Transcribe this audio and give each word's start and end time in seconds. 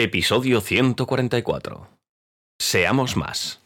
Episodio 0.00 0.60
144. 0.60 1.88
Seamos 2.56 3.16
más. 3.16 3.60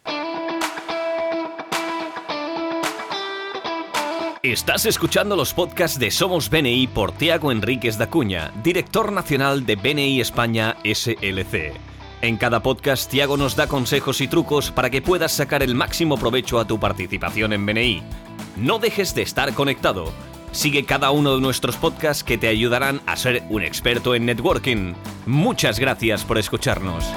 Estás 4.43 4.87
escuchando 4.87 5.37
los 5.37 5.53
podcasts 5.53 5.99
de 5.99 6.11
Somos 6.11 6.49
BNI 6.49 6.87
por 6.87 7.13
Tiago 7.13 7.53
Enríquez 7.53 7.99
da 7.99 8.09
Cuña, 8.09 8.51
director 8.65 9.13
nacional 9.13 9.67
de 9.67 9.77
BNI 9.77 10.23
España 10.23 10.79
SLC. 10.85 11.75
En 12.23 12.39
cada 12.39 12.63
podcast, 12.63 13.11
Tiago 13.11 13.37
nos 13.37 13.55
da 13.55 13.67
consejos 13.67 14.23
y 14.23 14.27
trucos 14.27 14.71
para 14.71 14.89
que 14.89 15.03
puedas 15.03 15.33
sacar 15.33 15.63
el 15.63 15.75
máximo 15.75 16.17
provecho 16.17 16.59
a 16.59 16.67
tu 16.67 16.81
participación 16.81 17.53
en 17.53 17.67
BNI. 17.67 18.03
No 18.57 18.79
dejes 18.79 19.15
de 19.15 19.21
estar 19.21 19.53
conectado. 19.53 20.11
Sigue 20.53 20.85
cada 20.85 21.11
uno 21.13 21.35
de 21.35 21.41
nuestros 21.41 21.77
podcasts 21.77 22.23
que 22.23 22.37
te 22.37 22.47
ayudarán 22.47 23.01
a 23.07 23.17
ser 23.17 23.43
un 23.49 23.63
experto 23.63 24.15
en 24.15 24.27
networking. 24.27 24.93
Muchas 25.25 25.81
gracias 25.81 26.25
por 26.27 26.37
escucharnos. 26.37 27.11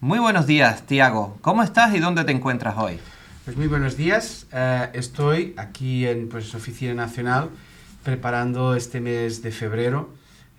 Muy 0.00 0.18
buenos 0.18 0.46
días, 0.46 0.86
Tiago. 0.86 1.36
¿Cómo 1.42 1.62
estás 1.62 1.94
y 1.94 1.98
dónde 1.98 2.24
te 2.24 2.32
encuentras 2.32 2.78
hoy? 2.78 2.98
Pues 3.44 3.58
muy 3.58 3.66
buenos 3.66 3.98
días. 3.98 4.46
Eh, 4.52 4.88
estoy 4.94 5.52
aquí 5.58 6.06
en 6.06 6.30
pues, 6.30 6.54
Oficina 6.54 6.94
Nacional 6.94 7.50
preparando 8.02 8.74
este 8.74 9.00
mes 9.00 9.42
de 9.42 9.52
febrero, 9.52 10.14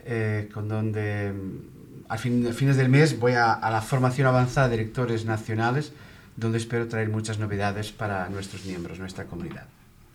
eh, 0.06 0.50
con 0.54 0.68
donde 0.68 1.34
mm, 1.34 2.06
al 2.10 2.20
fin, 2.20 2.48
a 2.48 2.54
fines 2.54 2.78
del 2.78 2.90
mes 2.90 3.20
voy 3.20 3.34
a, 3.34 3.54
a 3.54 3.72
la 3.72 3.82
formación 3.82 4.28
avanzada 4.28 4.70
de 4.70 4.78
directores 4.78 5.26
nacionales 5.26 5.94
donde 6.36 6.58
espero 6.58 6.88
traer 6.88 7.10
muchas 7.10 7.40
novedades 7.40 7.92
para 7.92 8.30
nuestros 8.30 8.66
miembros, 8.66 9.00
nuestra 9.00 9.26
comunidad. 9.26 9.66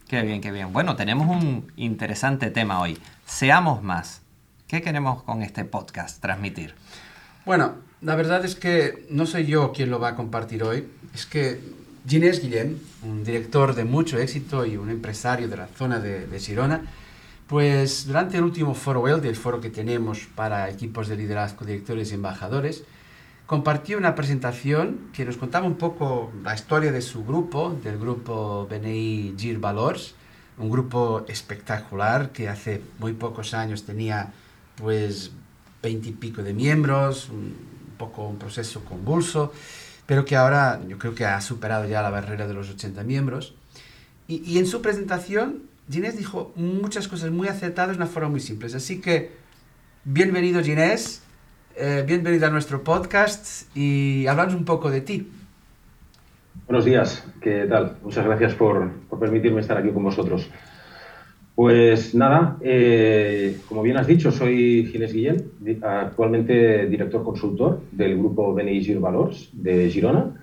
Qué 0.08 0.22
bien, 0.22 0.40
qué 0.40 0.52
bien. 0.52 0.72
Bueno, 0.72 0.94
tenemos 0.94 1.28
un 1.28 1.72
interesante 1.76 2.50
tema 2.50 2.80
hoy. 2.80 2.98
Seamos 3.24 3.82
más. 3.82 4.22
¿Qué 4.68 4.82
queremos 4.82 5.22
con 5.22 5.42
este 5.42 5.64
podcast 5.64 6.20
transmitir? 6.20 6.74
Bueno, 7.44 7.74
la 8.00 8.14
verdad 8.14 8.44
es 8.44 8.54
que 8.54 9.06
no 9.10 9.26
soy 9.26 9.46
yo 9.46 9.72
quien 9.72 9.90
lo 9.90 9.98
va 9.98 10.10
a 10.10 10.16
compartir 10.16 10.62
hoy. 10.62 10.88
Es 11.14 11.26
que 11.26 11.60
Ginés 12.06 12.40
Guillem, 12.40 12.78
un 13.02 13.24
director 13.24 13.74
de 13.74 13.84
mucho 13.84 14.18
éxito 14.18 14.64
y 14.64 14.76
un 14.76 14.90
empresario 14.90 15.48
de 15.48 15.56
la 15.56 15.66
zona 15.66 15.98
de, 15.98 16.26
de 16.26 16.38
Girona, 16.38 16.82
pues 17.46 18.06
durante 18.06 18.36
el 18.36 18.44
último 18.44 18.74
foro 18.74 19.00
WELD, 19.00 19.24
el 19.24 19.36
foro 19.36 19.60
que 19.60 19.70
tenemos 19.70 20.26
para 20.34 20.68
equipos 20.68 21.08
de 21.08 21.16
liderazgo, 21.16 21.64
directores 21.64 22.10
y 22.10 22.14
embajadores, 22.14 22.84
compartió 23.46 23.96
una 23.96 24.14
presentación 24.14 25.10
que 25.12 25.24
nos 25.24 25.36
contaba 25.36 25.66
un 25.66 25.76
poco 25.76 26.32
la 26.42 26.54
historia 26.54 26.90
de 26.92 27.00
su 27.00 27.24
grupo, 27.24 27.78
del 27.82 27.98
grupo 27.98 28.66
BNI 28.68 29.34
Gir 29.38 29.58
Valors, 29.58 30.14
un 30.58 30.70
grupo 30.70 31.24
espectacular 31.28 32.32
que 32.32 32.48
hace 32.48 32.82
muy 32.98 33.12
pocos 33.12 33.54
años 33.54 33.84
tenía 33.84 34.32
pues 34.76 35.30
veintipico 35.82 36.42
de 36.42 36.54
miembros, 36.54 37.28
un 37.28 37.54
poco 37.96 38.26
un 38.26 38.38
proceso 38.38 38.84
convulso, 38.84 39.52
pero 40.06 40.24
que 40.24 40.36
ahora 40.36 40.80
yo 40.88 40.98
creo 40.98 41.14
que 41.14 41.24
ha 41.24 41.40
superado 41.40 41.86
ya 41.86 42.02
la 42.02 42.10
barrera 42.10 42.46
de 42.48 42.54
los 42.54 42.68
80 42.70 43.04
miembros. 43.04 43.54
Y, 44.26 44.42
y 44.44 44.58
en 44.58 44.66
su 44.66 44.82
presentación, 44.82 45.62
Ginés 45.90 46.16
dijo 46.16 46.52
muchas 46.56 47.06
cosas 47.06 47.30
muy 47.30 47.46
acertadas 47.46 47.92
de 47.92 48.02
una 48.02 48.06
forma 48.10 48.28
muy 48.28 48.40
simple. 48.40 48.74
Así 48.74 49.00
que, 49.00 49.32
bienvenido 50.04 50.62
Ginés, 50.62 51.22
eh, 51.78 52.04
bienvenido 52.06 52.46
a 52.46 52.50
nuestro 52.50 52.82
podcast 52.82 53.76
y 53.76 54.26
hablamos 54.26 54.54
un 54.54 54.64
poco 54.64 54.90
de 54.90 55.02
ti. 55.02 55.28
Buenos 56.66 56.84
días, 56.84 57.24
¿qué 57.40 57.66
tal? 57.68 57.96
Muchas 58.02 58.24
gracias 58.24 58.54
por, 58.54 58.90
por 59.10 59.18
permitirme 59.18 59.60
estar 59.60 59.76
aquí 59.76 59.90
con 59.90 60.02
vosotros. 60.02 60.48
Pues 61.54 62.14
nada, 62.14 62.56
eh, 62.60 63.58
como 63.68 63.82
bien 63.82 63.96
has 63.96 64.06
dicho, 64.06 64.30
soy 64.30 64.86
Ginés 64.90 65.12
Guillén, 65.12 65.50
actualmente 65.82 66.86
director 66.86 67.22
consultor 67.22 67.80
del 67.92 68.16
grupo 68.18 68.52
BNI 68.54 68.82
Gir 68.82 68.98
Valors 68.98 69.50
de 69.52 69.90
Girona 69.90 70.34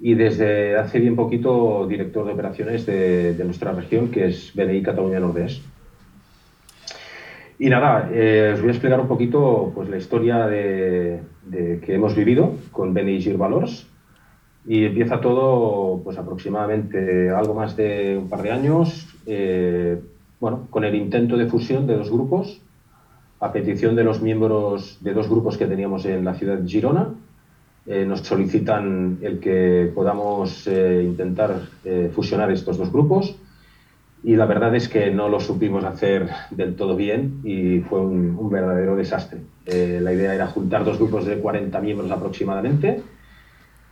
y 0.00 0.14
desde 0.14 0.76
hace 0.76 1.00
bien 1.00 1.16
poquito 1.16 1.86
director 1.88 2.26
de 2.26 2.32
operaciones 2.32 2.86
de, 2.86 3.34
de 3.34 3.44
nuestra 3.44 3.72
región, 3.72 4.10
que 4.10 4.28
es 4.28 4.52
BNI 4.54 4.82
Cataluña 4.82 5.20
Nordeste. 5.20 5.62
Y 7.60 7.68
nada, 7.70 8.08
eh, 8.12 8.52
os 8.54 8.60
voy 8.60 8.68
a 8.68 8.72
explicar 8.72 9.00
un 9.00 9.08
poquito 9.08 9.72
pues, 9.74 9.88
la 9.88 9.96
historia 9.96 10.46
de, 10.46 11.22
de 11.44 11.80
que 11.80 11.94
hemos 11.94 12.14
vivido 12.14 12.54
con 12.70 12.94
BNI 12.94 13.20
Gir 13.20 13.36
Valors. 13.36 13.86
Y 14.64 14.84
empieza 14.84 15.20
todo 15.20 16.00
pues, 16.04 16.16
aproximadamente 16.18 17.30
algo 17.30 17.54
más 17.54 17.74
de 17.76 18.16
un 18.16 18.28
par 18.28 18.42
de 18.42 18.52
años, 18.52 19.08
eh, 19.26 19.98
bueno, 20.38 20.68
con 20.70 20.84
el 20.84 20.94
intento 20.94 21.36
de 21.36 21.46
fusión 21.46 21.86
de 21.88 21.96
dos 21.96 22.10
grupos, 22.10 22.60
a 23.40 23.50
petición 23.50 23.96
de 23.96 24.04
los 24.04 24.22
miembros 24.22 24.98
de 25.00 25.14
dos 25.14 25.28
grupos 25.28 25.56
que 25.56 25.66
teníamos 25.66 26.04
en 26.04 26.24
la 26.24 26.34
ciudad 26.34 26.58
de 26.58 26.68
Girona. 26.68 27.08
Eh, 27.86 28.04
nos 28.04 28.20
solicitan 28.20 29.18
el 29.22 29.40
que 29.40 29.90
podamos 29.94 30.68
intentar 30.68 31.62
fusionar 32.12 32.52
estos 32.52 32.76
dos 32.76 32.92
grupos 32.92 33.34
y 34.22 34.36
la 34.36 34.46
verdad 34.46 34.74
es 34.74 34.88
que 34.88 35.10
no 35.10 35.28
lo 35.28 35.40
supimos 35.40 35.84
hacer 35.84 36.28
del 36.50 36.74
todo 36.74 36.96
bien 36.96 37.40
y 37.44 37.80
fue 37.80 38.00
un, 38.00 38.50
verdadero 38.50 38.96
desastre. 38.96 39.40
Eh, 39.66 40.00
la 40.02 40.12
idea 40.12 40.34
era 40.34 40.48
juntar 40.48 40.84
dos 40.84 40.98
grupos 40.98 41.26
de 41.26 41.38
40 41.38 41.80
miembros 41.80 42.10
aproximadamente 42.10 43.02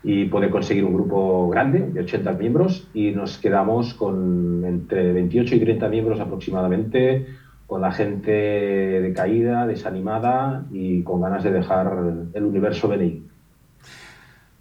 y 0.02 0.24
poder 0.26 0.50
conseguir 0.50 0.84
un 0.84 0.94
grupo 0.94 1.48
grande 1.48 1.80
de 1.80 2.00
80 2.00 2.32
miembros 2.32 2.88
y 2.94 3.10
nos 3.12 3.38
quedamos 3.38 3.94
con 3.94 4.64
entre 4.64 5.12
28 5.12 5.56
y 5.56 5.60
30 5.60 5.88
miembros 5.88 6.20
aproximadamente, 6.20 7.26
con 7.66 7.80
la 7.80 7.92
gente 7.92 8.30
decaída, 8.30 9.66
desanimada 9.66 10.64
y 10.72 11.02
con 11.02 11.20
ganas 11.20 11.44
de 11.44 11.52
dejar 11.52 11.92
el 12.34 12.44
universo 12.44 12.88
BNI. 12.88 13.22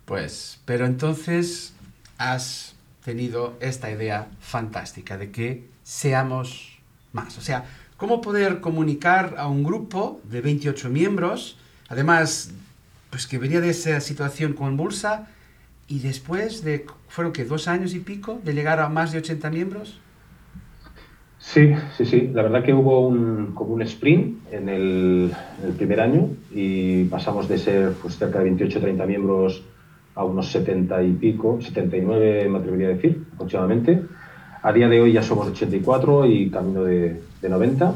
Pues, 0.05 0.61
pero 0.65 0.85
entonces 0.85 1.75
has 2.17 2.74
tenido 3.05 3.53
esta 3.59 3.91
idea 3.91 4.27
fantástica 4.39 5.17
de 5.17 5.29
que 5.29 5.65
seamos 5.83 6.79
más. 7.13 7.37
O 7.37 7.41
sea, 7.41 7.65
¿cómo 7.97 8.19
poder 8.19 8.59
comunicar 8.59 9.35
a 9.37 9.47
un 9.47 9.63
grupo 9.63 10.19
de 10.23 10.41
28 10.41 10.89
miembros, 10.89 11.57
además, 11.87 12.51
pues 13.11 13.27
que 13.27 13.37
venía 13.37 13.61
de 13.61 13.69
esa 13.69 14.01
situación 14.01 14.53
convulsa, 14.53 15.27
y 15.87 15.99
después 15.99 16.63
de, 16.63 16.87
fueron 17.07 17.31
que 17.31 17.45
dos 17.45 17.67
años 17.67 17.93
y 17.93 17.99
pico, 17.99 18.41
de 18.43 18.53
llegar 18.53 18.79
a 18.79 18.89
más 18.89 19.11
de 19.11 19.19
80 19.19 19.51
miembros? 19.51 19.99
Sí, 21.37 21.75
sí, 21.95 22.05
sí. 22.07 22.31
La 22.33 22.41
verdad 22.41 22.63
que 22.63 22.73
hubo 22.73 23.07
un, 23.07 23.53
como 23.53 23.75
un 23.75 23.83
sprint 23.83 24.51
en 24.51 24.67
el, 24.67 25.31
en 25.61 25.69
el 25.69 25.73
primer 25.73 26.01
año 26.01 26.29
y 26.51 27.03
pasamos 27.03 27.47
de 27.47 27.59
ser 27.59 27.93
pues, 28.01 28.17
cerca 28.17 28.39
de 28.39 28.45
28 28.45 28.81
30 28.81 29.05
miembros 29.05 29.63
a 30.15 30.23
unos 30.23 30.51
70 30.51 31.03
y 31.03 31.11
pico, 31.13 31.59
79 31.61 32.47
me 32.49 32.57
atrevería 32.57 32.87
a 32.87 32.91
decir 32.91 33.23
aproximadamente. 33.33 34.01
A 34.63 34.73
día 34.73 34.89
de 34.89 35.01
hoy 35.01 35.13
ya 35.13 35.21
somos 35.21 35.47
84 35.47 36.25
y 36.25 36.49
camino 36.49 36.83
de, 36.83 37.21
de 37.41 37.49
90. 37.49 37.95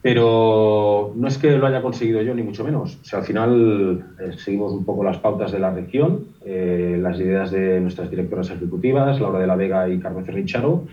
Pero 0.00 1.12
no 1.16 1.26
es 1.26 1.38
que 1.38 1.58
lo 1.58 1.66
haya 1.66 1.82
conseguido 1.82 2.22
yo, 2.22 2.34
ni 2.34 2.42
mucho 2.42 2.64
menos. 2.64 2.98
O 3.02 3.04
sea, 3.04 3.18
al 3.18 3.24
final 3.24 4.04
eh, 4.20 4.30
seguimos 4.38 4.72
un 4.72 4.84
poco 4.84 5.02
las 5.02 5.18
pautas 5.18 5.50
de 5.50 5.58
la 5.58 5.72
región, 5.72 6.26
eh, 6.44 6.98
las 7.00 7.18
ideas 7.18 7.50
de 7.50 7.80
nuestras 7.80 8.08
directoras 8.08 8.50
ejecutivas, 8.50 9.20
Laura 9.20 9.40
de 9.40 9.46
la 9.46 9.56
Vega 9.56 9.88
y 9.88 9.98
Carmen 9.98 10.24
Cerricharo, 10.24 10.84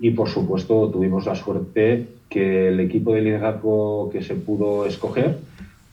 y 0.00 0.10
por 0.10 0.28
supuesto 0.28 0.90
tuvimos 0.90 1.26
la 1.26 1.36
suerte 1.36 2.08
que 2.28 2.68
el 2.68 2.80
equipo 2.80 3.14
de 3.14 3.22
liderazgo 3.22 4.10
que 4.10 4.22
se 4.22 4.34
pudo 4.34 4.84
escoger 4.84 5.38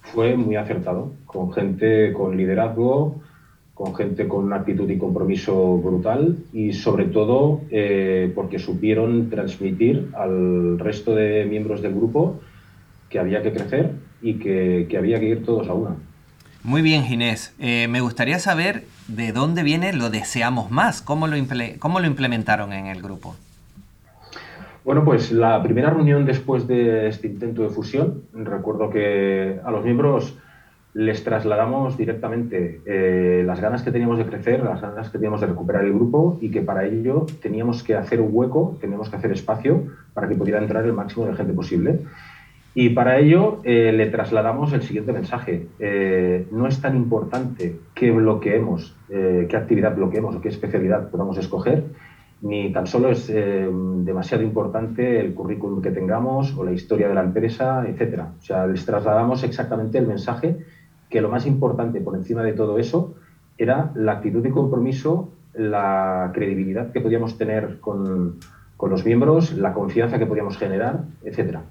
fue 0.01 0.35
muy 0.35 0.55
acertado, 0.55 1.11
con 1.25 1.51
gente 1.53 2.11
con 2.13 2.35
liderazgo, 2.35 3.21
con 3.77 3.93
gente 3.93 4.27
con 4.27 4.45
una 4.45 4.55
actitud 4.55 4.89
y 4.89 4.97
compromiso 4.97 5.77
brutal 5.77 6.35
y 6.51 6.73
sobre 6.73 7.05
todo 7.05 7.61
eh, 7.69 8.31
porque 8.33 8.57
supieron 8.57 9.29
transmitir 9.29 10.09
al 10.17 10.79
resto 10.79 11.13
de 11.13 11.45
miembros 11.45 11.83
del 11.83 11.93
grupo 11.93 12.39
que 13.07 13.19
había 13.19 13.43
que 13.43 13.53
crecer 13.53 13.91
y 14.19 14.39
que, 14.39 14.87
que 14.89 14.97
había 14.97 15.19
que 15.19 15.27
ir 15.27 15.45
todos 15.45 15.67
a 15.69 15.75
una. 15.75 15.91
Muy 16.63 16.81
bien, 16.81 17.03
Ginés. 17.03 17.53
Eh, 17.59 17.87
me 17.87 18.01
gustaría 18.01 18.39
saber 18.39 18.83
de 19.07 19.31
dónde 19.31 19.61
viene 19.61 19.93
lo 19.93 20.09
deseamos 20.09 20.71
más. 20.71 21.03
¿Cómo 21.03 21.27
lo, 21.27 21.37
imple 21.37 21.77
¿Cómo 21.77 21.99
lo 21.99 22.07
implementaron 22.07 22.73
en 22.73 22.87
el 22.87 23.03
grupo? 23.03 23.35
Bueno, 24.83 25.05
pues 25.05 25.31
la 25.31 25.61
primera 25.61 25.91
reunión 25.91 26.25
después 26.25 26.67
de 26.67 27.09
este 27.09 27.27
intento 27.27 27.61
de 27.61 27.69
fusión, 27.69 28.23
recuerdo 28.33 28.89
que 28.89 29.59
a 29.63 29.69
los 29.69 29.83
miembros 29.83 30.33
les 30.97 31.23
trasladamos 31.23 31.95
directamente 31.95 32.81
eh, 32.87 33.43
las 33.45 33.61
ganas 33.61 33.83
que 33.83 33.91
teníamos 33.91 34.17
de 34.17 34.25
crecer, 34.25 34.63
las 34.63 34.81
ganas 34.81 35.11
que 35.11 35.19
teníamos 35.19 35.41
de 35.41 35.45
recuperar 35.45 35.85
el 35.85 35.93
grupo 35.93 36.39
y 36.41 36.49
que 36.49 36.63
para 36.63 36.85
ello 36.85 37.27
teníamos 37.39 37.83
que 37.83 37.93
hacer 37.93 38.19
un 38.19 38.29
hueco, 38.31 38.79
teníamos 38.81 39.07
que 39.07 39.15
hacer 39.15 39.31
espacio 39.31 39.83
para 40.15 40.27
que 40.27 40.33
pudiera 40.33 40.59
entrar 40.59 40.83
el 40.85 40.93
máximo 40.93 41.27
de 41.27 41.35
gente 41.35 41.53
posible. 41.53 41.99
Y 42.73 42.89
para 42.89 43.19
ello 43.19 43.59
eh, 43.63 43.91
le 43.93 44.07
trasladamos 44.07 44.73
el 44.73 44.81
siguiente 44.81 45.13
mensaje. 45.13 45.67
Eh, 45.77 46.47
no 46.51 46.65
es 46.65 46.81
tan 46.81 46.97
importante 46.97 47.75
qué 47.93 48.09
bloqueemos, 48.09 48.95
eh, 49.09 49.45
qué 49.47 49.55
actividad 49.55 49.95
bloqueemos 49.95 50.35
o 50.35 50.41
qué 50.41 50.49
especialidad 50.49 51.11
podamos 51.11 51.37
escoger, 51.37 51.83
ni 52.41 52.71
tan 52.71 52.87
solo 52.87 53.09
es 53.09 53.29
eh, 53.29 53.67
demasiado 54.03 54.43
importante 54.43 55.19
el 55.19 55.33
currículum 55.33 55.81
que 55.81 55.91
tengamos 55.91 56.55
o 56.57 56.63
la 56.63 56.71
historia 56.71 57.07
de 57.07 57.13
la 57.13 57.23
empresa, 57.23 57.85
etcétera. 57.87 58.31
O 58.39 58.41
sea, 58.41 58.65
les 58.67 58.85
trasladamos 58.85 59.43
exactamente 59.43 59.97
el 59.99 60.07
mensaje 60.07 60.57
que 61.09 61.21
lo 61.21 61.29
más 61.29 61.45
importante 61.45 62.01
por 62.01 62.15
encima 62.15 62.43
de 62.43 62.53
todo 62.53 62.79
eso 62.79 63.15
era 63.57 63.91
la 63.95 64.13
actitud 64.13 64.43
de 64.43 64.51
compromiso, 64.51 65.31
la 65.53 66.31
credibilidad 66.33 66.91
que 66.91 67.01
podíamos 67.01 67.37
tener 67.37 67.79
con, 67.79 68.39
con 68.75 68.89
los 68.89 69.03
miembros, 69.05 69.53
la 69.53 69.73
confianza 69.73 70.19
que 70.19 70.25
podíamos 70.25 70.57
generar, 70.57 71.03
etcétera. 71.23 71.63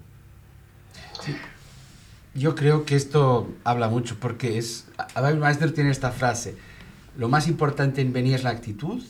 Yo 2.35 2.55
creo 2.55 2.85
que 2.85 2.97
esto 2.97 3.49
habla 3.65 3.89
mucho 3.89 4.17
porque 4.21 4.59
es, 4.59 4.89
Abel 5.15 5.39
Meister 5.39 5.73
tiene 5.73 5.91
esta 5.91 6.11
frase, 6.11 6.57
lo 7.17 7.29
más 7.29 7.49
importante 7.49 8.03
en 8.03 8.13
venir 8.13 8.35
es 8.35 8.45
la 8.45 8.51
actitud, 8.51 9.03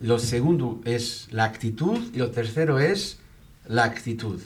lo 0.00 0.18
segundo 0.18 0.80
es 0.84 1.28
la 1.30 1.44
actitud 1.44 1.98
y 2.14 2.18
lo 2.18 2.30
tercero 2.30 2.78
es 2.78 3.20
la 3.66 3.84
actitud. 3.84 4.40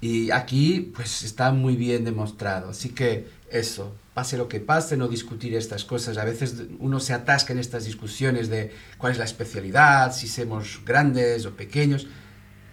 Y 0.00 0.30
aquí 0.30 0.92
pues 0.94 1.22
está 1.22 1.50
muy 1.50 1.76
bien 1.76 2.04
demostrado. 2.04 2.70
Así 2.70 2.90
que 2.90 3.26
eso, 3.50 3.94
pase 4.16 4.38
lo 4.38 4.48
que 4.48 4.60
pase, 4.60 4.96
no 4.96 5.08
discutir 5.08 5.54
estas 5.54 5.84
cosas. 5.84 6.16
A 6.16 6.24
veces 6.24 6.54
uno 6.78 7.00
se 7.00 7.12
atasca 7.12 7.52
en 7.52 7.58
estas 7.58 7.84
discusiones 7.84 8.48
de 8.48 8.72
cuál 8.96 9.12
es 9.12 9.18
la 9.18 9.26
especialidad, 9.26 10.10
si 10.14 10.26
somos 10.26 10.80
grandes 10.86 11.44
o 11.44 11.54
pequeños. 11.54 12.06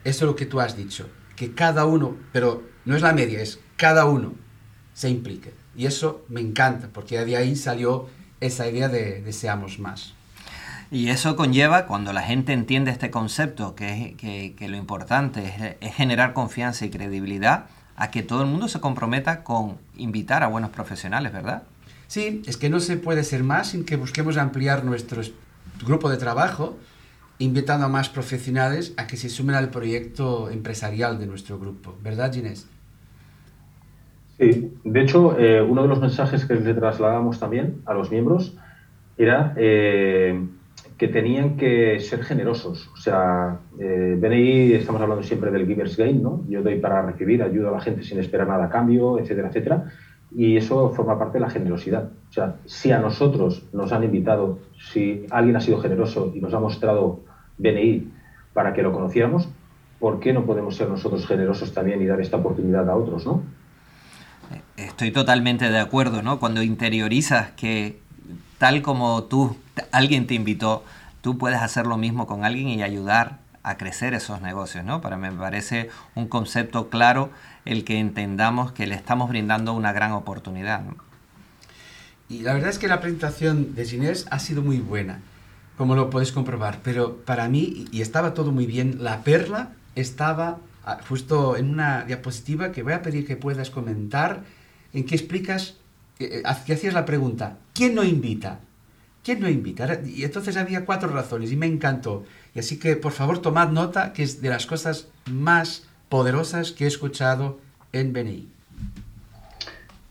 Eso 0.06 0.24
es 0.24 0.28
lo 0.32 0.38
que 0.38 0.46
tú 0.46 0.62
has 0.62 0.78
dicho, 0.78 1.10
que 1.36 1.54
cada 1.54 1.84
uno, 1.84 2.16
pero 2.32 2.64
no 2.86 2.96
es 2.96 3.02
la 3.02 3.12
media, 3.12 3.42
es 3.42 3.60
cada 3.76 4.06
uno 4.06 4.36
se 4.94 5.10
implique. 5.10 5.54
Y 5.76 5.86
eso 5.86 6.24
me 6.30 6.40
encanta, 6.40 6.88
porque 6.94 7.26
de 7.26 7.36
ahí 7.36 7.58
salió 7.58 8.08
esa 8.40 8.66
idea 8.70 8.88
de 8.88 9.22
deseamos 9.22 9.80
más. 9.80 10.14
Y 10.92 11.10
eso 11.10 11.36
conlleva, 11.36 11.88
cuando 11.88 12.14
la 12.14 12.22
gente 12.22 12.54
entiende 12.54 12.90
este 12.90 13.12
concepto, 13.12 13.76
que, 13.76 14.16
que, 14.58 14.68
lo 14.70 14.78
importante 14.78 15.76
es, 15.82 15.94
generar 15.94 16.32
confianza 16.32 16.86
y 16.86 16.90
credibilidad, 16.90 17.66
a 17.96 18.12
que 18.12 18.24
todo 18.24 18.42
el 18.42 18.48
mundo 18.48 18.68
se 18.68 18.80
comprometa 18.80 19.44
con 19.44 19.78
invitar 19.96 20.44
a 20.44 20.48
buenos 20.48 20.72
profesionales, 20.72 21.32
¿verdad? 21.32 21.64
Sí, 22.08 22.44
es 22.46 22.58
que 22.58 22.70
no 22.70 22.80
se 22.80 22.98
puede 22.98 23.24
ser 23.24 23.44
más 23.44 23.68
sin 23.68 23.86
que 23.86 23.96
busquemos 23.96 24.38
ampliar 24.38 24.84
nuestro 24.84 25.22
grupo 25.86 26.10
de 26.10 26.18
trabajo, 26.18 26.78
invitando 27.40 27.86
a 27.86 27.90
más 27.90 28.10
profesionales 28.10 28.94
a 28.98 29.08
que 29.08 29.18
se 29.18 29.30
sumen 29.30 29.56
al 29.56 29.70
proyecto 29.70 30.50
empresarial 30.50 31.20
de 31.20 31.26
nuestro 31.26 31.60
grupo, 31.60 31.96
¿verdad, 32.04 32.32
Ginés? 32.32 32.68
Sí, 34.40 34.74
de 34.84 35.02
hecho, 35.02 35.38
eh, 35.40 35.62
uno 35.62 35.84
de 35.84 35.88
los 35.88 36.00
mensajes 36.00 36.46
que 36.46 36.56
le 36.56 36.74
trasladamos 36.74 37.40
también 37.40 37.82
a 37.86 37.94
los 37.94 38.10
miembros 38.10 38.56
era 39.18 39.54
eh, 39.58 40.44
que 40.98 41.08
tenían 41.08 41.58
que 41.58 42.00
ser 42.00 42.24
generosos. 42.24 42.90
O 42.94 42.98
sea, 42.98 43.60
eh, 43.80 44.16
BNI, 44.20 44.74
estamos 44.74 45.02
hablando 45.02 45.24
siempre 45.24 45.52
del 45.52 45.66
Giver's 45.66 45.98
Gain, 45.98 46.22
¿no? 46.22 46.44
Yo 46.48 46.62
doy 46.62 46.80
para 46.80 47.02
recibir, 47.02 47.42
ayudo 47.42 47.70
a 47.70 47.72
la 47.72 47.82
gente 47.82 48.04
sin 48.04 48.20
esperar 48.20 48.48
nada 48.48 48.66
a 48.66 48.70
cambio, 48.70 49.20
etcétera, 49.20 49.50
etcétera. 49.50 49.92
Y 50.36 50.58
eso 50.58 50.90
forma 50.92 51.18
parte 51.18 51.38
de 51.38 51.42
la 51.42 51.50
generosidad. 51.50 52.10
O 52.30 52.34
sea, 52.34 52.56
si 52.66 52.92
a 52.92 53.00
nosotros 53.00 53.64
nos 53.74 53.92
han 53.92 54.04
invitado, 54.04 54.60
si 54.92 55.26
alguien 55.30 55.56
ha 55.56 55.62
sido 55.62 55.80
generoso 55.80 56.32
y 56.34 56.40
nos 56.40 56.54
ha 56.54 56.60
mostrado 56.60 57.22
BNI 57.58 58.08
para 58.54 58.74
que 58.74 58.82
lo 58.82 58.92
conociéramos, 58.92 59.50
¿por 60.00 60.20
qué 60.20 60.34
no 60.34 60.46
podemos 60.46 60.76
ser 60.76 60.90
nosotros 60.90 61.26
generosos 61.28 61.74
también 61.74 62.02
y 62.02 62.06
dar 62.06 62.20
esta 62.20 62.38
oportunidad 62.38 62.90
a 62.90 62.96
otros, 62.96 63.26
no? 63.26 63.44
Estoy 64.78 65.12
totalmente 65.12 65.70
de 65.70 65.80
acuerdo, 65.80 66.22
¿no? 66.22 66.40
Cuando 66.40 66.62
interiorizas 66.62 67.52
que 67.52 68.00
tal 68.58 68.82
como 68.82 69.24
tú, 69.24 69.56
alguien 69.92 70.28
te 70.28 70.34
invitó, 70.34 70.84
tú 71.22 71.38
puedes 71.38 71.62
hacer 71.62 71.88
lo 71.88 71.98
mismo 71.98 72.28
con 72.28 72.46
alguien 72.46 72.68
y 72.68 72.84
ayudar 72.84 73.40
a 73.64 73.78
crecer 73.78 74.14
esos 74.14 74.42
negocios, 74.42 74.84
¿no? 74.84 75.02
Para 75.02 75.18
mí 75.18 75.30
me 75.30 75.38
parece 75.38 75.90
un 76.16 76.28
concepto 76.28 76.90
claro 76.90 77.32
el 77.66 77.86
que 77.86 77.98
entendamos 77.98 78.74
que 78.74 78.88
le 78.88 78.96
estamos 78.96 79.30
brindando 79.30 79.74
una 79.74 79.94
gran 79.94 80.12
oportunidad. 80.12 80.84
Y 82.30 82.40
la 82.40 82.54
verdad 82.54 82.70
es 82.70 82.78
que 82.78 82.90
la 82.90 83.00
presentación 83.00 83.74
de 83.74 83.86
Ginés 83.86 84.28
ha 84.32 84.40
sido 84.40 84.62
muy 84.62 84.80
buena, 84.80 85.20
como 85.78 85.96
lo 85.96 86.10
puedes 86.10 86.32
comprobar, 86.32 86.80
pero 86.84 87.18
para 87.18 87.48
mí, 87.48 87.86
y 87.92 88.02
estaba 88.02 88.34
todo 88.34 88.52
muy 88.52 88.66
bien, 88.66 89.04
la 89.04 89.24
perla 89.24 89.70
estaba 89.96 90.58
ah, 90.86 91.00
justo 91.08 91.56
en 91.56 91.70
una 91.70 92.04
diapositiva 92.04 92.72
que 92.72 92.84
voy 92.84 92.94
a 92.94 93.02
pedir 93.02 93.26
que 93.26 93.38
puedas 93.38 93.70
comentar 93.70 94.44
en 94.94 95.06
que 95.06 95.16
explicas, 95.16 95.76
eh, 96.20 96.44
eh, 96.46 96.56
que 96.66 96.74
hacías 96.74 96.94
la 96.94 97.06
pregunta, 97.06 97.58
¿quién 97.74 97.96
no 97.96 98.04
invita? 98.04 98.60
¿Quién 99.24 99.40
no 99.40 99.50
invita? 99.50 100.02
Y 100.06 100.24
entonces 100.24 100.58
había 100.58 100.86
cuatro 100.86 101.10
razones 101.10 101.52
y 101.52 101.56
me 101.56 101.66
encantó. 101.66 102.24
Y 102.54 102.60
así 102.60 102.78
que 102.78 102.96
por 102.96 103.14
favor 103.14 103.40
tomad 103.40 103.70
nota 103.70 104.14
que 104.14 104.24
es 104.24 104.42
de 104.42 104.50
las 104.50 104.66
cosas 104.66 105.08
más 105.32 105.88
poderosas 106.10 106.72
que 106.72 106.84
he 106.84 106.88
escuchado 106.88 107.60
en 107.94 108.12
BNI. 108.12 108.48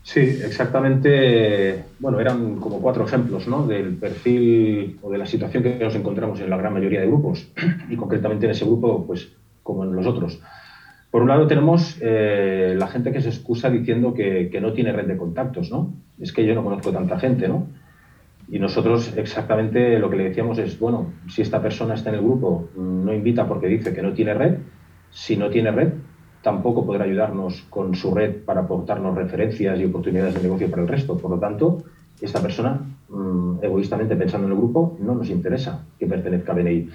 Sí, 0.03 0.19
exactamente. 0.19 1.85
Bueno, 1.99 2.19
eran 2.19 2.57
como 2.57 2.81
cuatro 2.81 3.05
ejemplos 3.05 3.47
¿no? 3.47 3.65
del 3.65 3.95
perfil 3.95 4.99
o 5.01 5.09
de 5.09 5.17
la 5.17 5.25
situación 5.25 5.63
que 5.63 5.79
nos 5.79 5.95
encontramos 5.95 6.39
en 6.41 6.49
la 6.49 6.57
gran 6.57 6.73
mayoría 6.73 6.99
de 6.99 7.07
grupos 7.07 7.47
y 7.89 7.95
concretamente 7.95 8.45
en 8.45 8.51
ese 8.51 8.65
grupo, 8.65 9.05
pues 9.05 9.29
como 9.63 9.85
en 9.85 9.95
los 9.95 10.05
otros. 10.05 10.39
Por 11.09 11.21
un 11.21 11.29
lado 11.29 11.47
tenemos 11.47 11.97
eh, 12.01 12.75
la 12.77 12.87
gente 12.87 13.11
que 13.11 13.21
se 13.21 13.29
excusa 13.29 13.69
diciendo 13.69 14.13
que, 14.13 14.59
no 14.59 14.73
tiene 14.73 14.91
red 14.91 15.05
de 15.05 15.15
contactos, 15.15 15.69
¿no? 15.69 15.93
Es 16.19 16.33
que 16.33 16.45
yo 16.45 16.55
no 16.55 16.63
conozco 16.63 16.91
tanta 16.91 17.19
gente, 17.19 17.47
¿no? 17.47 17.67
Y 18.53 18.59
nosotros 18.59 19.17
exactamente 19.17 19.97
lo 19.97 20.11
que 20.11 20.15
le 20.15 20.23
decíamos 20.25 20.59
es, 20.59 20.77
bueno, 20.79 21.11
si 21.27 21.41
esta 21.41 21.59
persona 21.59 21.95
está 21.95 22.11
en 22.11 22.17
el 22.17 22.21
grupo, 22.21 22.69
no 22.77 23.11
invita 23.11 23.47
porque 23.47 23.65
dice 23.65 23.95
que 23.95 24.03
no 24.03 24.13
tiene 24.13 24.35
red, 24.35 24.57
si 25.09 25.35
no 25.35 25.49
tiene 25.49 25.71
red, 25.71 25.93
tampoco 26.43 26.85
podrá 26.85 27.05
ayudarnos 27.05 27.63
con 27.71 27.95
su 27.95 28.13
red 28.13 28.43
para 28.45 28.61
aportarnos 28.61 29.15
referencias 29.15 29.79
y 29.79 29.85
oportunidades 29.85 30.35
de 30.35 30.43
negocio 30.43 30.69
para 30.69 30.83
el 30.83 30.87
resto. 30.87 31.17
Por 31.17 31.31
lo 31.31 31.39
tanto, 31.39 31.81
esta 32.21 32.43
persona, 32.43 32.79
mm, 33.09 33.63
egoístamente 33.63 34.15
pensando 34.15 34.45
en 34.45 34.53
el 34.53 34.59
grupo, 34.59 34.97
no 34.99 35.15
nos 35.15 35.31
interesa 35.31 35.83
que 35.97 36.05
pertenezca 36.05 36.51
a 36.51 36.55
BNI. 36.55 36.89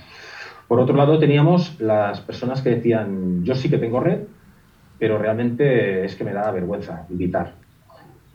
Por 0.69 0.79
otro 0.79 0.95
lado, 0.95 1.19
teníamos 1.19 1.81
las 1.81 2.21
personas 2.21 2.63
que 2.63 2.71
decían, 2.71 3.43
yo 3.43 3.57
sí 3.57 3.69
que 3.69 3.79
tengo 3.79 3.99
red, 3.99 4.21
pero 4.97 5.19
realmente 5.19 6.05
es 6.05 6.15
que 6.15 6.23
me 6.23 6.33
da 6.33 6.53
vergüenza 6.53 7.05
invitar. 7.11 7.55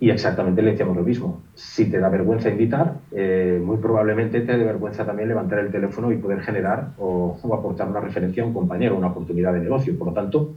Y 0.03 0.09
exactamente 0.09 0.61
le 0.61 0.71
decíamos 0.71 0.97
lo 0.97 1.03
mismo. 1.03 1.39
Si 1.55 1.85
te 1.85 1.97
da 1.97 2.09
vergüenza 2.09 2.49
invitar, 2.49 2.95
eh, 3.13 3.57
muy 3.63 3.77
probablemente 3.77 4.41
te 4.41 4.57
dé 4.57 4.65
vergüenza 4.65 5.05
también 5.05 5.29
levantar 5.29 5.59
el 5.59 5.71
teléfono 5.71 6.11
y 6.11 6.17
poder 6.17 6.41
generar 6.41 6.89
o, 6.97 7.37
aportar 7.53 7.87
una 7.87 8.01
referencia 8.01 8.43
a 8.43 8.45
un 8.45 8.51
compañero, 8.51 8.97
una 8.97 9.07
oportunidad 9.07 9.53
de 9.53 9.61
negocio. 9.61 9.97
Por 9.97 10.07
lo 10.07 10.13
tanto, 10.13 10.49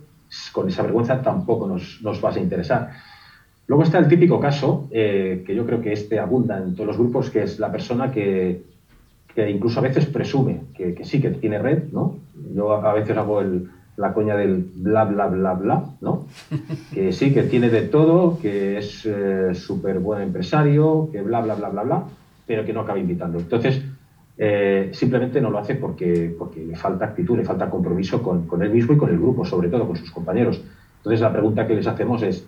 con 0.51 0.67
esa 0.67 0.83
vergüenza 0.83 1.23
tampoco 1.23 1.69
nos, 1.69 2.01
nos 2.03 2.21
vas 2.21 2.35
a 2.35 2.41
interesar. 2.41 2.89
Luego 3.69 3.85
está 3.85 3.99
el 3.99 4.09
típico 4.09 4.41
caso, 4.41 4.89
eh, 4.91 5.41
que 5.47 5.55
yo 5.55 5.65
creo 5.65 5.81
que 5.81 5.93
este 5.93 6.19
abunda 6.19 6.59
en 6.59 6.75
todos 6.75 6.89
los 6.89 6.99
grupos, 6.99 7.31
que 7.31 7.45
es 7.45 7.61
la 7.61 7.71
persona 7.71 8.11
que 8.11 8.59
que 9.37 9.49
incluso 9.51 9.79
a 9.79 9.83
veces 9.83 10.07
presume 10.07 10.63
que, 10.75 11.05
sí, 11.05 11.21
que 11.21 11.31
tiene 11.31 11.59
red, 11.59 11.81
¿no? 11.93 12.15
Yo 12.55 12.73
a 12.73 12.95
veces 12.95 13.15
hago 13.19 13.43
la 13.97 14.13
coña 14.13 14.37
del 14.37 14.71
bla, 14.75 15.05
bla, 15.05 15.27
bla, 15.27 15.55
bla, 15.55 15.85
¿no? 16.01 16.27
Que 16.93 17.13
sí, 17.13 17.33
que 17.33 17.45
tiene 17.45 17.71
de 17.71 17.83
todo, 17.83 18.39
que 18.39 18.79
es 18.79 19.07
eh, 19.07 19.55
súper 19.55 19.99
buen 19.99 20.23
empresario, 20.23 21.09
que 21.13 21.23
bla, 21.23 21.41
bla, 21.41 21.55
bla, 21.55 21.69
bla, 21.71 21.83
bla, 21.83 22.05
pero 22.47 22.65
que 22.65 22.73
no 22.73 22.81
acaba 22.81 22.99
invitando. 22.99 23.39
Entonces, 23.39 23.83
eh, 24.39 24.91
simplemente 24.93 25.41
no 25.41 25.51
lo 25.51 25.59
hace 25.59 25.77
porque, 25.77 26.35
porque 26.39 26.65
le 26.65 26.77
falta 26.77 27.07
actitud, 27.07 27.37
le 27.37 27.45
falta 27.45 27.71
compromiso 27.71 28.23
con, 28.23 28.47
con 28.47 28.63
él 28.63 28.71
mismo 28.71 28.95
y 28.95 28.99
con 28.99 29.11
el 29.11 29.19
grupo, 29.19 29.45
sobre 29.45 29.69
todo 29.69 29.87
con 29.87 29.97
sus 29.97 30.11
compañeros. 30.11 30.61
Entonces, 30.99 31.21
la 31.21 31.33
pregunta 31.33 31.67
que 31.67 31.75
les 31.75 31.87
hacemos 31.87 32.23
es, 32.23 32.47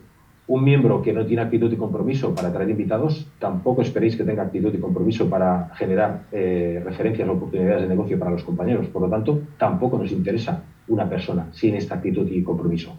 un 0.49 0.64
miembro 0.64 1.02
que 1.02 1.12
no 1.12 1.26
tiene 1.26 1.43
actitud 1.43 1.71
y 1.71 1.76
compromiso 1.76 2.35
para 2.35 2.50
traer 2.50 2.71
invitados, 2.71 3.26
tampoco 3.38 3.83
esperéis 3.83 4.17
que 4.17 4.25
tenga 4.25 4.43
actitud 4.43 4.73
y 4.75 4.78
compromiso 4.78 5.28
para 5.28 5.71
generar 5.75 6.23
eh, 6.33 6.83
referencias 6.85 7.28
o 7.28 7.33
oportunidades 7.33 7.83
de 7.83 7.88
negocio 7.88 8.19
para 8.19 8.31
los 8.31 8.43
compañeros. 8.43 8.87
Por 8.87 9.02
lo 9.02 9.09
tanto, 9.09 9.40
tampoco 9.59 9.99
nos 9.99 10.11
interesa 10.11 10.62
una 10.88 11.09
persona 11.09 11.49
sin 11.52 11.75
esta 11.75 11.97
actitud 11.97 12.28
y 12.30 12.42
compromiso. 12.42 12.97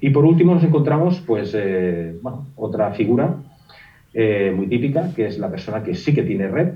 Y 0.00 0.10
por 0.10 0.24
último 0.24 0.54
nos 0.54 0.64
encontramos, 0.64 1.22
pues, 1.26 1.52
eh, 1.54 2.16
otra 2.56 2.92
figura 2.92 3.34
eh, 4.14 4.52
muy 4.54 4.66
típica, 4.68 5.12
que 5.14 5.26
es 5.26 5.38
la 5.38 5.50
persona 5.50 5.82
que 5.82 5.94
sí 5.94 6.14
que 6.14 6.22
tiene 6.22 6.48
red, 6.48 6.74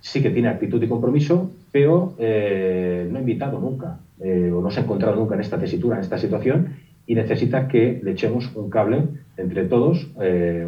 sí 0.00 0.22
que 0.22 0.30
tiene 0.30 0.48
actitud 0.48 0.82
y 0.82 0.88
compromiso, 0.88 1.50
pero 1.72 2.14
no 2.18 3.16
ha 3.16 3.20
invitado 3.20 3.60
nunca 3.60 3.98
o 4.18 4.60
no 4.60 4.70
se 4.70 4.80
ha 4.80 4.82
encontrado 4.82 5.16
nunca 5.16 5.34
en 5.34 5.42
esta 5.42 5.58
tesitura, 5.58 5.96
en 5.96 6.02
esta 6.02 6.16
situación, 6.16 6.74
y 7.10 7.14
necesita 7.16 7.66
que 7.66 8.00
le 8.02 8.12
echemos 8.12 8.54
un 8.54 8.70
cable 8.70 9.02
entre 9.36 9.64
todos, 9.64 10.08
eh, 10.20 10.64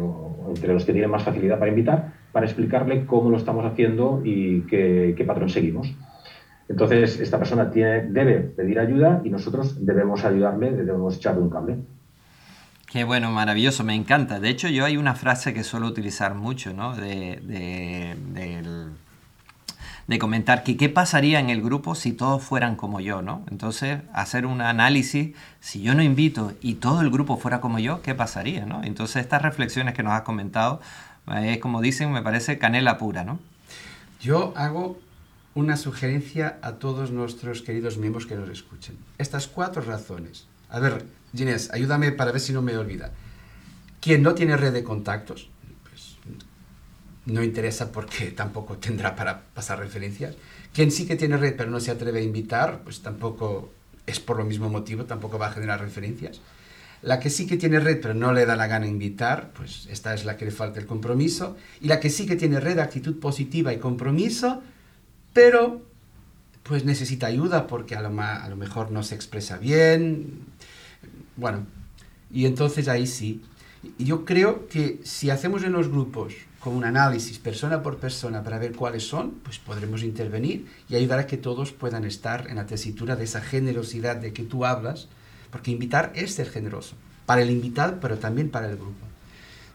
entre 0.49 0.73
los 0.73 0.83
que 0.83 0.91
tienen 0.91 1.09
más 1.09 1.23
facilidad 1.23 1.57
para 1.57 1.69
invitar, 1.69 2.13
para 2.33 2.45
explicarle 2.45 3.05
cómo 3.05 3.29
lo 3.29 3.37
estamos 3.37 3.63
haciendo 3.65 4.21
y 4.25 4.61
qué, 4.61 5.23
patrón 5.25 5.47
seguimos. 5.49 5.93
Entonces, 6.69 7.19
esta 7.19 7.37
persona 7.37 7.69
tiene, 7.69 8.03
debe 8.03 8.39
pedir 8.39 8.79
ayuda 8.79 9.21
y 9.23 9.29
nosotros 9.29 9.85
debemos 9.85 10.23
ayudarle, 10.23 10.71
debemos 10.71 11.17
echarle 11.17 11.41
un 11.41 11.49
cable. 11.49 11.77
Qué 12.87 13.03
bueno, 13.03 13.31
maravilloso, 13.31 13.83
me 13.83 13.95
encanta. 13.95 14.39
De 14.39 14.49
hecho, 14.49 14.67
yo 14.69 14.85
hay 14.85 14.97
una 14.97 15.15
frase 15.15 15.53
que 15.53 15.63
suelo 15.63 15.87
utilizar 15.87 16.35
mucho, 16.35 16.73
¿no? 16.73 16.95
De, 16.95 17.41
de 20.07 20.19
comentar 20.19 20.63
que 20.63 20.77
qué 20.77 20.89
pasaría 20.89 21.39
en 21.39 21.49
el 21.49 21.61
grupo 21.61 21.95
si 21.95 22.11
todos 22.13 22.43
fueran 22.43 22.75
como 22.75 22.99
yo, 22.99 23.21
¿no? 23.21 23.43
Entonces, 23.49 23.99
hacer 24.13 24.45
un 24.45 24.61
análisis, 24.61 25.35
si 25.59 25.81
yo 25.81 25.95
no 25.95 26.03
invito 26.03 26.53
y 26.61 26.75
todo 26.75 27.01
el 27.01 27.09
grupo 27.09 27.37
fuera 27.37 27.61
como 27.61 27.79
yo, 27.79 28.01
¿qué 28.01 28.13
pasaría, 28.13 28.65
no? 28.65 28.83
Entonces, 28.83 29.23
estas 29.23 29.41
reflexiones 29.41 29.93
que 29.93 30.03
nos 30.03 30.13
has 30.13 30.21
comentado, 30.21 30.81
es 31.41 31.57
como 31.59 31.81
dicen, 31.81 32.11
me 32.11 32.21
parece 32.21 32.57
canela 32.59 32.97
pura, 32.97 33.23
¿no? 33.23 33.39
Yo 34.19 34.53
hago 34.55 34.99
una 35.55 35.77
sugerencia 35.77 36.57
a 36.61 36.73
todos 36.73 37.11
nuestros 37.11 37.61
queridos 37.61 37.97
miembros 37.97 38.25
que 38.25 38.35
nos 38.35 38.49
escuchen. 38.49 38.97
Estas 39.17 39.47
cuatro 39.47 39.81
razones. 39.81 40.47
A 40.69 40.79
ver, 40.79 41.05
Ginés, 41.35 41.69
ayúdame 41.71 42.11
para 42.11 42.31
ver 42.31 42.41
si 42.41 42.53
no 42.53 42.61
me 42.61 42.77
olvida. 42.77 43.11
Quien 44.01 44.23
no 44.23 44.33
tiene 44.33 44.57
red 44.57 44.73
de 44.73 44.83
contactos, 44.83 45.49
pues 45.87 46.17
no 47.25 47.43
interesa 47.43 47.91
porque 47.91 48.31
tampoco 48.35 48.77
tendrá 48.77 49.15
para 49.15 49.41
pasar 49.53 49.79
referencias. 49.79 50.35
Quien 50.73 50.91
sí 50.91 51.05
que 51.05 51.15
tiene 51.15 51.37
red 51.37 51.55
pero 51.55 51.69
no 51.69 51.79
se 51.79 51.91
atreve 51.91 52.19
a 52.19 52.23
invitar, 52.23 52.81
pues 52.83 53.01
tampoco 53.01 53.71
es 54.07 54.19
por 54.19 54.37
lo 54.37 54.45
mismo 54.45 54.69
motivo, 54.69 55.05
tampoco 55.05 55.37
va 55.37 55.47
a 55.47 55.51
generar 55.51 55.79
referencias. 55.79 56.41
La 57.03 57.19
que 57.19 57.29
sí 57.29 57.45
que 57.45 57.57
tiene 57.57 57.79
red 57.79 57.99
pero 58.01 58.13
no 58.13 58.33
le 58.33 58.45
da 58.45 58.55
la 58.55 58.65
gana 58.65 58.87
invitar, 58.87 59.51
pues 59.53 59.87
esta 59.91 60.13
es 60.13 60.25
la 60.25 60.35
que 60.35 60.45
le 60.45 60.51
falta 60.51 60.79
el 60.79 60.87
compromiso. 60.87 61.55
Y 61.79 61.87
la 61.87 61.99
que 61.99 62.09
sí 62.09 62.25
que 62.25 62.35
tiene 62.35 62.59
red, 62.59 62.79
actitud 62.79 63.19
positiva 63.19 63.71
y 63.71 63.77
compromiso, 63.77 64.63
pero 65.33 65.81
pues 66.63 66.85
necesita 66.85 67.27
ayuda 67.27 67.67
porque 67.67 67.95
a 67.95 68.01
lo, 68.01 68.21
a 68.21 68.47
lo 68.47 68.55
mejor 68.55 68.91
no 68.91 69.03
se 69.03 69.15
expresa 69.15 69.57
bien. 69.57 70.39
Bueno, 71.35 71.65
y 72.31 72.45
entonces 72.45 72.87
ahí 72.87 73.05
sí. 73.05 73.41
Yo 73.99 74.23
creo 74.23 74.67
que 74.67 75.01
si 75.03 75.29
hacemos 75.29 75.63
en 75.63 75.73
los 75.73 75.89
grupos 75.89 76.33
con 76.59 76.73
un 76.73 76.85
análisis 76.85 77.37
persona 77.39 77.83
por 77.83 77.97
persona 77.97 78.41
para 78.41 78.57
ver 78.57 78.73
cuáles 78.73 79.05
son, 79.05 79.31
pues 79.43 79.59
podremos 79.59 80.03
intervenir 80.03 80.65
y 80.87 80.95
ayudar 80.95 81.19
a 81.19 81.27
que 81.27 81.35
todos 81.35 81.73
puedan 81.73 82.05
estar 82.05 82.49
en 82.49 82.55
la 82.55 82.65
tesitura 82.65 83.17
de 83.17 83.25
esa 83.25 83.41
generosidad 83.41 84.15
de 84.15 84.31
que 84.31 84.43
tú 84.43 84.65
hablas, 84.65 85.09
porque 85.51 85.71
invitar 85.71 86.13
es 86.15 86.33
ser 86.33 86.49
generoso, 86.49 86.95
para 87.25 87.41
el 87.41 87.51
invitado, 87.51 87.97
pero 87.99 88.17
también 88.17 88.49
para 88.49 88.69
el 88.69 88.77
grupo. 88.77 89.05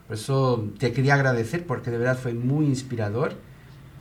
Por 0.06 0.16
eso 0.16 0.66
te 0.78 0.92
quería 0.92 1.14
agradecer 1.14 1.66
porque 1.66 1.90
de 1.90 1.98
verdad 1.98 2.18
fue 2.18 2.32
muy 2.32 2.64
inspirador 2.64 3.34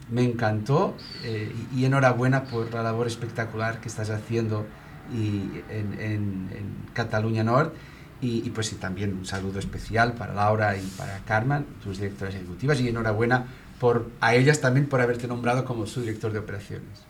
me 0.10 0.24
encantó 0.24 0.96
eh, 1.24 1.52
y, 1.76 1.86
enhorabuena 1.86 2.46
por 2.46 2.74
la 2.74 2.84
labor 2.84 3.08
espectacular 3.08 3.82
que 3.82 3.88
estás 3.88 4.10
haciendo 4.10 4.66
y 5.14 5.62
en, 5.70 6.48
Cataluña 6.94 7.44
Norte. 7.44 7.78
Y, 8.20 8.50
pues 8.50 8.76
también 8.80 9.14
un 9.14 9.26
saludo 9.26 9.60
especial 9.60 10.14
para 10.14 10.34
Laura 10.34 10.76
y 10.76 10.82
para 10.98 11.20
Carmen, 11.20 11.66
tus 11.84 12.00
directoras 12.00 12.34
ejecutivas, 12.34 12.82
y 12.82 12.88
enhorabuena 12.88 13.46
por, 13.80 14.08
a 14.22 14.34
ellas 14.34 14.60
también 14.60 14.88
por 14.88 15.02
haberte 15.02 15.28
nombrado 15.28 15.66
como 15.66 15.86
su 15.86 16.02
director 16.02 16.32
de 16.32 16.40
operaciones. 16.40 17.06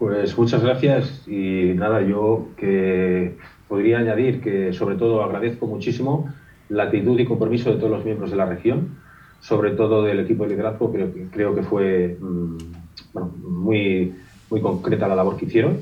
Pues 0.00 0.36
muchas 0.36 0.64
gracias 0.64 1.28
y 1.28 1.74
nada, 1.74 2.02
yo 2.02 2.48
que 2.56 3.36
podría 3.68 3.98
añadir 3.98 4.40
que 4.40 4.72
sobre 4.72 4.96
todo 4.96 5.22
agradezco 5.22 5.68
muchísimo 5.68 6.34
la 6.68 6.84
actitud 6.84 7.20
y 7.20 7.24
compromiso 7.24 7.70
de 7.70 7.76
todos 7.76 7.90
los 7.90 8.04
miembros 8.04 8.32
de 8.32 8.36
la 8.36 8.46
región 8.46 9.01
sobre 9.42 9.72
todo 9.72 10.04
del 10.04 10.20
equipo 10.20 10.44
de 10.44 10.50
liderazgo, 10.50 10.92
creo, 10.92 11.10
creo 11.30 11.54
que 11.54 11.62
fue 11.64 12.16
mm, 12.18 12.56
muy, 13.44 14.14
muy 14.48 14.60
concreta 14.60 15.08
la 15.08 15.16
labor 15.16 15.36
que 15.36 15.46
hicieron. 15.46 15.80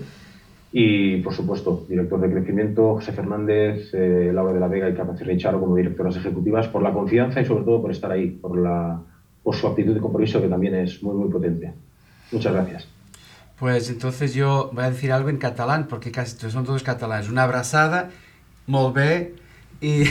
Y, 0.73 1.17
por 1.19 1.35
supuesto, 1.35 1.85
director 1.89 2.21
de 2.21 2.31
crecimiento, 2.31 2.95
José 2.95 3.13
Fernández, 3.13 3.91
eh, 3.93 4.31
Laura 4.33 4.55
de 4.55 4.61
la 4.61 4.69
Vega 4.69 4.89
y 4.89 4.95
Carmen 4.95 5.19
Richaro 5.19 5.61
como 5.61 5.77
directoras 5.77 6.17
ejecutivas, 6.17 6.69
por 6.69 6.83
la 6.83 6.93
confianza 6.93 7.41
y 7.41 7.45
sobre 7.45 7.65
todo 7.65 7.83
por 7.83 7.91
estar 7.91 8.11
ahí, 8.11 8.31
por, 8.31 8.57
la, 8.57 9.03
por 9.43 9.55
su 9.55 9.67
actitud 9.67 9.95
de 9.95 10.01
compromiso 10.01 10.41
que 10.41 10.49
también 10.49 10.77
es 10.77 11.03
muy, 11.03 11.15
muy 11.15 11.29
potente. 11.29 11.75
Muchas 12.33 12.55
gracias. 12.55 12.89
Pues 13.59 13.91
entonces 13.91 14.33
yo 14.33 14.71
voy 14.73 14.85
a 14.85 14.91
decir 14.91 15.13
algo 15.13 15.29
en 15.29 15.37
catalán, 15.37 15.87
porque 15.87 16.11
casi 16.11 16.51
son 16.51 16.65
todos 16.65 16.83
catalanes. 16.83 17.29
Una 17.29 17.43
abrazada, 17.43 18.09
molt 18.67 18.97
y, 19.83 20.05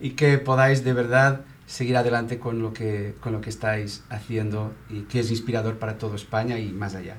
y 0.00 0.10
que 0.16 0.38
podáis 0.38 0.84
de 0.84 0.94
verdad 0.94 1.40
seguir 1.66 1.96
adelante 1.96 2.38
con 2.38 2.62
lo 2.62 2.72
que, 2.72 3.14
con 3.20 3.32
lo 3.32 3.40
que 3.40 3.50
estáis 3.50 4.04
haciendo 4.08 4.72
y 4.88 5.02
que 5.02 5.20
es 5.20 5.30
inspirador 5.30 5.78
para 5.78 5.98
toda 5.98 6.16
España 6.16 6.58
y 6.58 6.70
más 6.72 6.94
allá. 6.94 7.16